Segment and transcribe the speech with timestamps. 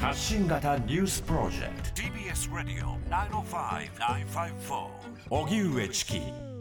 [0.00, 2.02] 発信型ニュースプロジェクト。
[2.02, 4.86] TBS ラディオ905-954
[5.30, 6.20] 荻上チキ。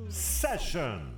[0.10, 1.14] セッション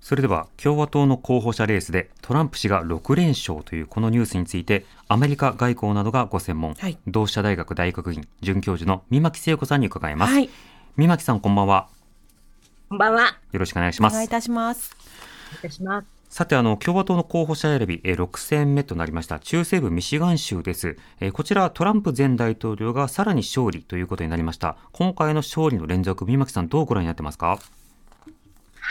[0.00, 6.96] それでは共和党の候補者レースでトランプ氏が6連勝というこのニュースについてアメリカ外交などがご専門、はい。
[7.06, 10.48] 同志社大学大学院准教授の三巻聖子さんに伺います、はい。
[10.96, 11.88] 三巻さんこんばんは。
[12.88, 13.36] こんばんは。
[13.52, 14.14] よろしくお願いします。
[14.14, 14.96] お願いいたします。
[15.58, 16.19] お願いします。
[16.30, 27.58] さてあの共和党の候補者選びえー6戦目となりました中西部ミシガン州です、えーこちらトランプ前大統領がさらに勝利ということになりました今回の勝利の連続三巻さんどうご覧になってますか？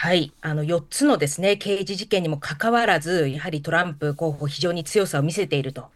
[0.02, 0.32] はい。
[0.42, 5.90] あの、4つのですね、刑事事件にもかかわらず、やはりトランプ候補、非常に強さを見せていると。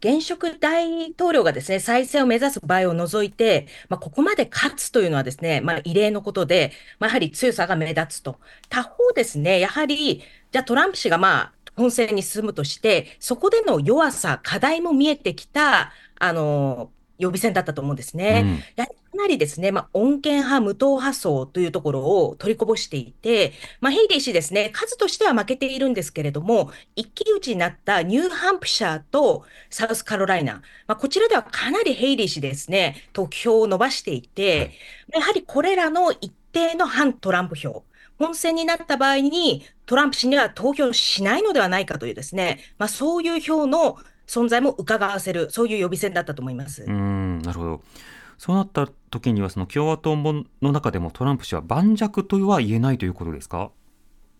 [0.00, 8.40] 現職大統領がですね、再選を目指す場合を除いて、まあ、ここまで勝つというのはですね、まあ、異例のことで、まあ、やはり強さが目立つと。
[8.70, 18.42] 他方ですね、やはり、じゃあトランプ氏がまあ、本選に進むとして、そこでの弱さ、課題も見えてきた、あの、予備選だったと思うんですね。
[18.44, 34.72] うんやはりかなりですね、まあ、穏健派、無党派層というところを取りこぼしていて、まあ、ヘイリー氏ですね、数としては負けているんですけれども、一騎打ちになったニューハンプシャーとサウスカロライナ、まあ、こちらではかなりヘイリー氏ですね、得票を伸ばしていて、
[35.12, 37.82] やはりこれらの一定の反トランプ票、
[38.16, 46.84] 本選になった場合に、トランプ氏には投票しないのではないかというですね、まあ、そういう票の存在も伺わせる、そういう予備選だったと思います。
[46.84, 47.82] うーんなるほど
[48.40, 53.70] そうなった時にはその共和党の中でもトランプ氏は盤石とは言えないということですか？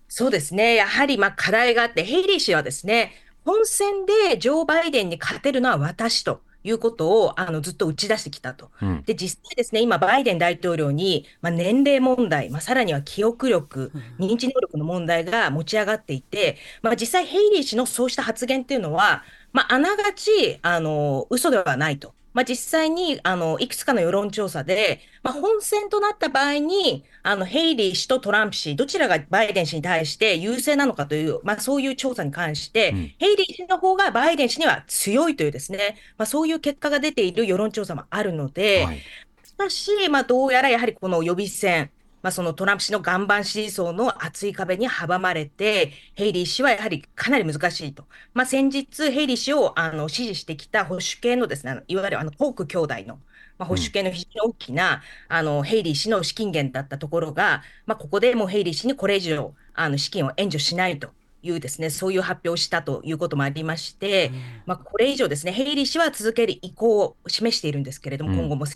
[0.09, 0.75] そうですね。
[0.75, 3.13] やはりまあ課題があって、ヘイリー氏はですね、
[3.45, 8.71] 本選でジョー・バイデンに勝てるのは私ということをあのずっと打ち出してきたと。
[8.83, 22.15] うんで、実際ですね、今、バイデン大統領に、まあ、年齢問題、まあ、さらには記憶力、認知能力の問題が持ち上がっていて、まあ、実際、ヘイリー氏のそうした発言っていうのは、まあ、あながち、あの、嘘ではないと。
[22.33, 32.97] まあ、実際に、あの、いくつかの世論調査で、まあ、本選となった場合に、あの、ヘイリー氏とトランプ氏、どちらがバイデン氏に対して優勢なのかという、まあ、そういう調査に関して、うん。
[33.19, 39.03] ヘイリー氏の方がバイデン氏には強いというですね、まあ、そういう結果が出ている世論調査もあるので、はい。
[39.45, 41.91] しかし、まあ、どうやらやはりこの予備選、
[42.23, 48.05] まあ、そのトランプ氏の岩盤支持層の厚い壁に阻まれて、ヘイリー氏はやはりかなり難しいと。
[48.35, 53.21] まあ、先日、ヘイリー氏をあの支持してきた保守系のですね、いわゆるあのコーク兄弟の、
[53.59, 61.11] まあ、保守系の非常に大きな、あのヘイリー氏の資金源だったところが、まあ、ここでもうヘイリー氏にこれ以上あの資金を援助しないと。
[61.43, 64.31] いうですね、そういう発表をしたということもありまして、
[64.67, 68.67] まあ、これ以上ですね、ヘイリー氏は続ける意向を示しているんですけれども、うん今後も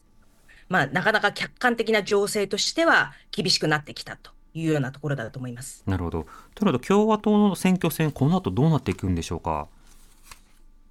[0.68, 5.82] まあ、なかなか客観的な情勢としては厳しくなってきたというようなところだと思います。
[5.86, 9.68] なるほどとなると共和党の選挙戦この後どうなっていくんでしょうか？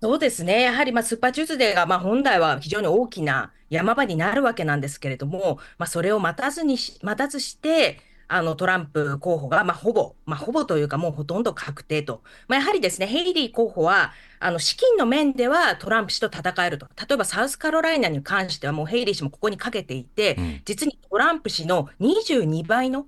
[0.02, 0.64] そうですね。
[0.64, 8.00] やはり、まあ、スーパーチューズデーが、まあ、本来は非常に大きな山場になるわけなんですけれども、まあ、それを待たずにし、待たずして、
[8.36, 12.24] あの、トランプ候補が、まあ、ほぼ、まあ、ほぼというか、もうほとんど確定と。
[12.48, 16.88] まあ、やはりですね、ヘイリー候補は、あの、資金の面ではトランプ氏と戦えると。
[17.08, 23.08] 例えば、サウスカロライナに関しては、もうヘイリー氏もここにかけていて、うん実にトランプ氏の22倍の、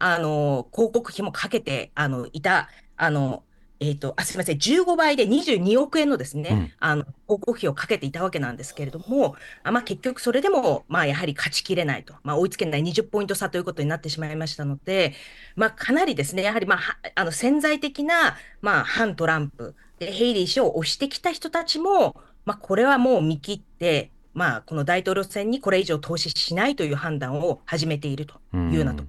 [0.00, 3.43] あの、広告費もかけて、あの、いた、あの、
[3.88, 6.72] えっと、あ、すみません、15倍で22億円のですね、うん。
[6.78, 15.14] あの、広告費をかけていたわけなんですけれども、あまあ、結局それでも、まあ、やはり勝ちきれないと、まあ、追いつけない20ポイント差ということになってしまいましたので、
[15.56, 29.04] まあ、かなりですね、やはり、まあ、はあの、潜在的な、まあ、反トランプ、で、ヘイリー氏を推してきた人たちも、まあ、これはもう見切って、まあ、この大統領選にこれ以上投資しないという判断を始めているというようなと。
[29.04, 29.08] ん。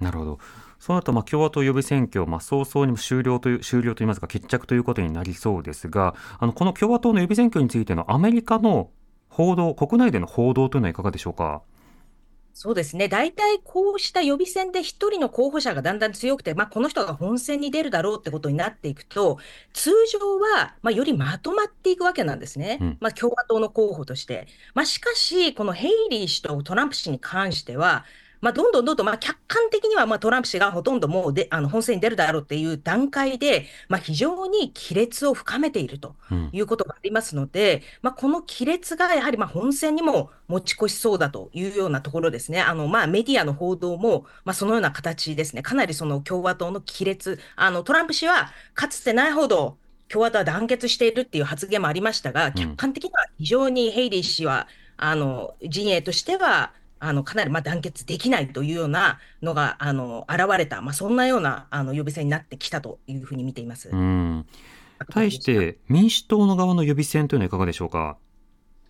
[0.00, 0.38] なるほど
[0.82, 8.90] そうなるとまあ共和党予備選挙、まあ、早々にも終了という終了といいますか決着ということになりそうですがあのこの共和党の予備選挙についてのアメリカの
[9.28, 11.62] 報道国内での報道というのはいかがでしょうか？
[12.54, 13.08] そうですね。
[13.08, 19.38] 大体こうした予備選で一人の候補者がだんだん強くて、まあ、この人が本選に出るだろうってことになっていくと、
[19.72, 22.76] 通常は、まあ、よりまとまっていくわけなんですね。
[22.82, 24.48] うんまあ、共和党の候補として。
[24.74, 28.04] まあ、しかし、このヘイリー氏とトランプ氏に関しては、
[28.42, 36.14] まあ、どんどんどんどん、まあ、客観的には、まあ、トランプ氏がほとんどもうで、あの、本選に出るだろうっていう段階で、まあ、非常に亀裂を深めていると。
[36.30, 42.60] うんいうことがありますので、まあ、この亀裂がやはりまあ本選にも持ち越しそうだというようなところですね。
[42.60, 45.62] あのまあメディアの報道もまあそのような形ですね。
[45.62, 49.78] かなりその共和党の亀裂、あのトランプ氏はかつてないほど
[50.08, 56.72] 共和党は団結しているっていう発言もありましたが、客観的には非常にヘイリー氏はあの陣営としては
[57.04, 63.90] あのかなりまあ団結できないというようなのがあの現れた、まあ、そんなようなあの予備選になってきたというふうに見ています。
[63.90, 64.46] うん
[65.10, 68.16] 対して民主党の側の予備選というのはいかがでしょうか？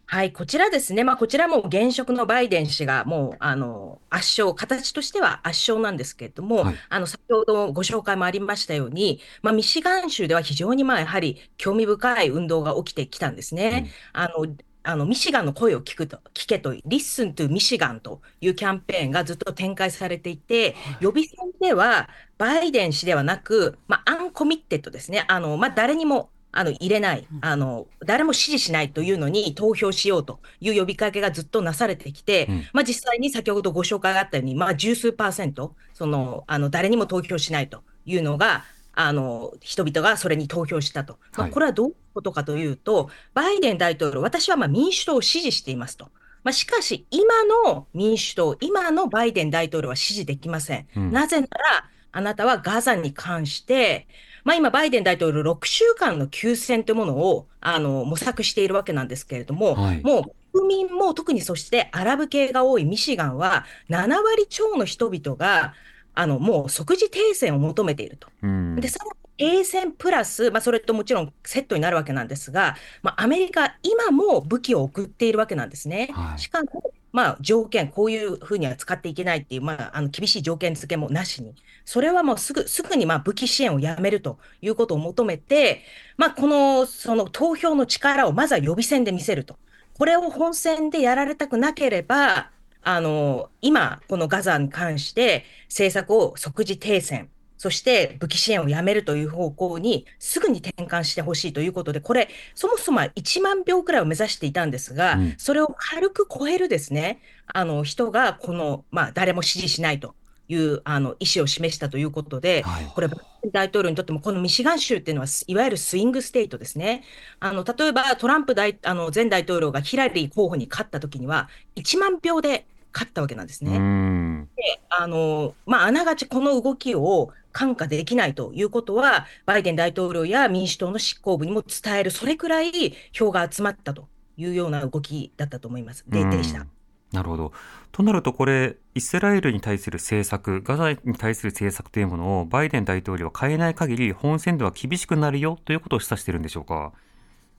[0.05, 1.05] はい、こちらですね。
[1.05, 13.91] まあ、こちらも現職のバイデン氏がもう、あの、圧勝、形としては圧勝なんですけれども、はいあの、先ほどご紹介もありましたように、まあ、ミシガン州では非常に、まあ、やはり興味深い運動が起きてきたんですね。
[14.13, 22.09] あの、あの、ミシガンの声を聞くと、聞けと、Listen to Michigan というキャンペーンがずっと展開されていて、予備選では、
[22.39, 25.25] バイデン氏ではなく、まあ、アンコミッテッドですね。
[25.29, 32.69] あの、まあ、誰にも、あの、入れない、あの、誰も支持しないというのに投票しようという呼びかけがずっとなされてきて、うん。
[32.73, 41.15] まあ、実際に先ほどご紹介があったように、まあ、十数パーセント、その、あの、誰にも投票しないというのが、あの、人々がそれに投票したと。
[41.15, 46.09] まあ、はいこれはどういうことかというと、バイデン大統領、私はまあ民主党を支持していますと。
[46.45, 50.87] まあ、しかし、今の民主党、今のバイデン大統領は支持できません。
[50.97, 54.07] うんなぜなら、あなたはガザに関して、
[54.45, 60.23] まあ、今、バイデン大統領、6週間の休戦というものをあの模索しているわけなんですけれども、はいもう
[60.53, 65.75] 国民も特にそしてアラブ系が多いミシガンは、7割超の人々が
[66.15, 68.29] あのもう即時停戦を求めていると。
[68.43, 76.11] うんで、さらに停戦プラス、まあ、それともちろんセットになるわけなんですが、まあ、アメリカ、今も武器を送っているわけなんですね。
[76.13, 81.55] はいしかも、まあ、条件、こういうふうには使っていけないっていう、まあ、あの厳しい条件付けもなしに、
[81.85, 85.83] それはもうすぐ、すぐにまあ武器支援をやめるということを求めて、
[86.17, 89.57] まあ、この、その投票の力をまずは予備選で見せると。
[89.95, 92.51] これを本選でやられたくなければ、
[92.83, 105.35] あの、今、このガザに関して政策を即時停戦、そして武器支援をやめるという方向にすぐに転換してほしいということで、これ、そもそもは1万票くらいを目指していたんですが、うん。
[105.39, 110.17] それを軽く超えるですね、あの人がこの、まあ、誰も支持しないと
[110.49, 117.05] いうあの意思を示したということで、はいこれ、バイデン大統領にとっても、このミシガン州っていうのは、いわゆるスイングステートですね。
[117.41, 123.77] あの例えばトランプ大あの前大統領がヒラリー候補に勝ったときには、1万票で勝ったわけなんですね。
[123.77, 124.49] うん
[124.91, 136.05] あの、まあ、あながちこの動きを看過できないということは、バイデン大統領や民主党の執行部にも伝える、それくらい票が集まったというような動きだったと思います。
[136.09, 136.71] で、でしたうん。
[137.13, 137.53] なるほど。
[137.93, 146.93] となるとこれイスラエルに対する政策ガザに対する政策というものをバイデン大統領は変えない限り本選では厳しくなるよということを示唆しているんでしょうか？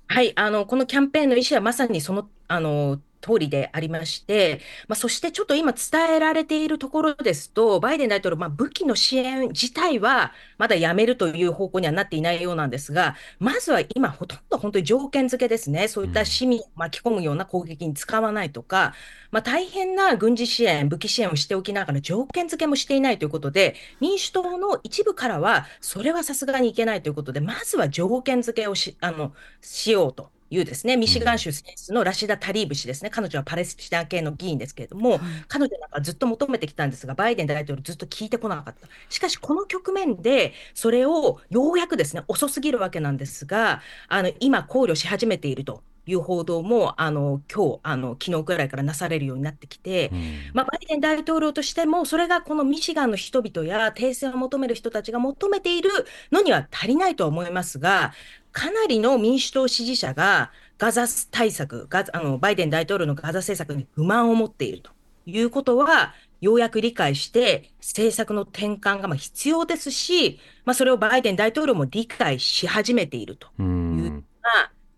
[0.08, 4.60] はい、あの、このキャンペーンの意思はまさにその、あの、通りでありまして、
[4.90, 18.94] まあ、そしてちょっと今伝えられているところですと、バイデン大統領、まあ、武器の支援自体はまだやめるという方向にはなっていないようなんですが、まずは今、ほとんど本当に条件付けですね、そういった市民を巻き込むような攻撃に使わないとか、
[19.32, 30.30] まあ、大変な軍事支援、武器支援をしておきながら条件付けもしていないということで、民主党の一部からは、それはさすがにいけないということで、まずは条件付けをしあのしようと。
[30.54, 38.88] いうですね、ミシガン州選出のラシダ・タリーブ氏ですね、彼女はパレスチナ系の議員ですけれども、彼女なんかずっと求めてきたんですが、バイデン大統領ずっと聞いてこなかった。
[39.10, 50.20] しかし、この局面で、それをようやくですね、遅すぎるわけなんですが、あの今、考慮し始めているという報道も、あの今日あの昨日くらいからなされるようになってきて、うん。
[50.54, 55.90] まあ、バイデン大統領としても、それがこのミシガンの人々や停戦を求める人たちが求めている
[56.32, 58.14] のには足りないとは思いますが、
[58.52, 64.92] かなりの民主党支持者がガザ対策、ガザあのバイデン大統領のガザ政策に不満を持っていると。
[65.26, 73.48] いうことは、ようやく理解して、政策の転換がまあ必要ですし、まあ、それをバイデン大統領も理解し始めていると。
[73.58, 74.24] ういう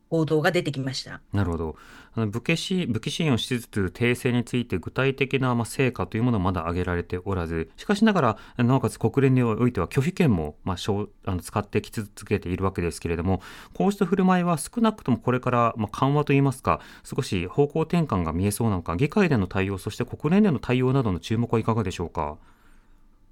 [0.10, 1.22] 報道が出てきました。
[1.34, 1.76] なるほど。
[2.14, 13.42] あの武器支武器支援をしつつ停戦について具体的なまあ成果というものはまだ挙げられておらず、しかしながらなおかつ国連においては拒否権もまあしょうあの使ってき続けているわけですけれども、
[13.74, 22.38] こうした振る舞いは少なくともこれからまあ緩和といいますか、少し方向転換が見えそうなのか、議会での対応、そして国連での対応などの注目はいかがでしょうか？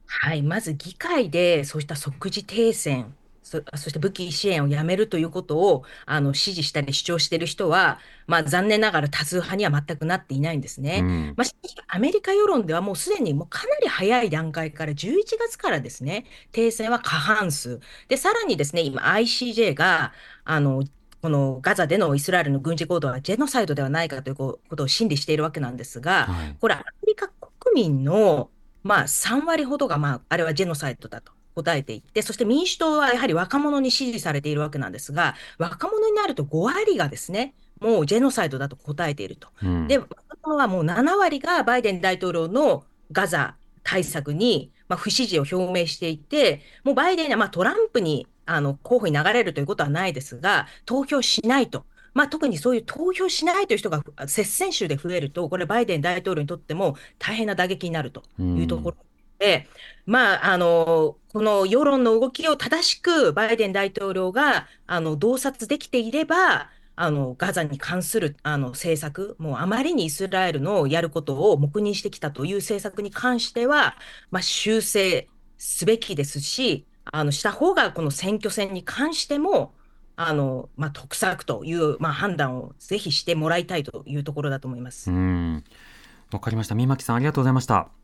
[0.06, 11.00] はい、まず議会でそうした即時停戦、そ、そして武器支援をやめるということをあの支持したり主張している人は、まあ、残念ながら多数派には全くなっていないんですね。
[11.01, 17.79] うんまあ、アメリカ世論ではもうすでにもうかなり早い段階から11月からですね、停戦は過半数。
[18.07, 20.13] で、さらにですね、今 ICJ が、
[20.45, 20.83] あの、
[21.21, 28.50] このガザでのイスラエルの軍事行動はジェノサイドではないかということを審理しているわけなんですが、はいこれ、アメリカ国民の、
[28.83, 39.50] まあ、3割ほどが、まあ、あれはジェノサイドだと答えていて、そして民主党はやはり若者に支持されているわけなんですが、若者になると5割がですね、もうジェノサイドだと答えていると。
[39.62, 51.86] うんで、若者はもう7割がバイデン大統領のガザ対策に、まあ、不支持を表明していて、もうバイデンはまあトランプにあの候補に流れるということはないですが、投票しないと。
[52.13, 58.98] まあ、特にそういう投票しないという人が接戦州で増えると、これ、バイデン大統領にとっても大変な打撃になるというところ
[59.43, 59.67] で、
[60.05, 73.97] まあ、あの、この世論の動きを正しくバイデン大統領が、あの、洞察できていれば、あの、ガザに関する、あの、政策、もうあまりにイスラエルのやることを黙認してきたという政策に関しては、
[74.31, 79.73] まあ、修正すべきですし、あの、した方が、この選挙戦に関しても、
[80.15, 85.09] あの、まあ、得策という、まあ、判断をぜひしてもらいたいというところだと思います。
[86.31, 86.75] わかりました。
[86.75, 88.02] 三巻さんありがとうございました。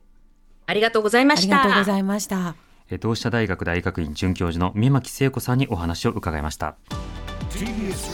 [0.69, 1.57] ありがとうございまありした。
[1.57, 2.55] がとうございました。
[2.91, 6.75] え同志社大学大学院准教授の三巻聖子さんにお話を伺いました
[7.51, 8.09] TBS